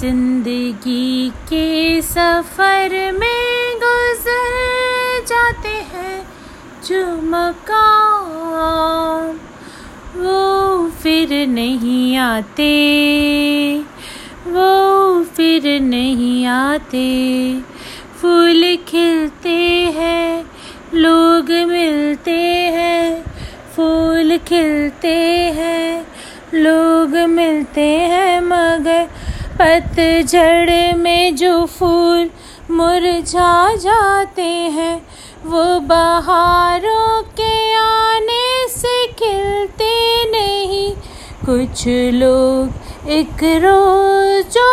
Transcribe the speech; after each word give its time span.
ज़िंदगी 0.00 1.30
के 1.48 2.00
सफ़र 2.02 2.90
में 3.12 3.76
गुजर 3.82 5.24
जाते 5.26 5.74
हैं 5.92 6.18
जो 6.84 7.04
मकाम 7.22 8.66
वो 10.16 10.88
फिर 11.02 11.32
नहीं 11.48 12.16
आते, 12.16 12.68
वो 14.46 15.22
फिर 15.36 15.68
नहीं 15.82 16.46
आते। 16.46 17.06
फूल 18.20 18.76
खिलते 18.88 19.58
हैं, 19.96 20.44
लोग 20.94 21.50
मिलते 21.68 22.38
हैं, 22.76 23.24
फूल 23.76 24.36
खिलते 24.48 25.16
हैं, 25.56 26.06
लोग 26.54 27.16
मिलते 27.30 27.80
हैं 27.80 28.40
मगर 28.40 29.08
पतझड़ 29.60 30.96
में 30.96 31.36
जो 31.36 31.64
फूल 31.66 32.30
मुरझा 32.70 33.74
जाते 33.74 34.48
हैं, 34.76 34.96
वो 35.44 35.64
बहारों 35.80 37.22
के 37.38 37.74
आने 37.74 38.68
से 38.68 39.06
खिलते 39.12 39.92
नहीं। 40.30 40.90
कुछ 41.46 41.84
लोग 42.14 43.08
एक 43.08 43.44
रोज 43.64 44.54
जो 44.54 44.64